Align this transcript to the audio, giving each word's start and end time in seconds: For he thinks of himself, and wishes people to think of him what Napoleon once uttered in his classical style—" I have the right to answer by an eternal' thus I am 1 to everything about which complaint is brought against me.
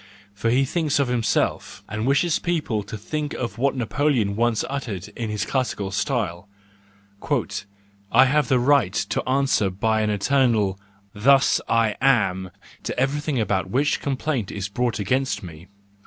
For 0.33 0.49
he 0.49 0.65
thinks 0.65 0.97
of 0.97 1.09
himself, 1.09 1.83
and 1.87 2.07
wishes 2.07 2.39
people 2.39 2.81
to 2.81 2.97
think 2.97 3.35
of 3.35 3.51
him 3.53 3.57
what 3.61 3.75
Napoleon 3.75 4.35
once 4.35 4.65
uttered 4.67 5.09
in 5.09 5.29
his 5.29 5.45
classical 5.45 5.91
style—" 5.91 6.49
I 8.11 8.25
have 8.25 8.47
the 8.47 8.57
right 8.57 8.93
to 8.93 9.29
answer 9.29 9.69
by 9.69 10.01
an 10.01 10.09
eternal' 10.09 10.79
thus 11.27 11.61
I 11.69 11.97
am 12.01 12.45
1 12.45 12.51
to 12.85 12.99
everything 12.99 13.39
about 13.39 13.69
which 13.69 14.01
complaint 14.01 14.49
is 14.51 14.69
brought 14.69 14.97
against 14.97 15.43
me. 15.43 15.67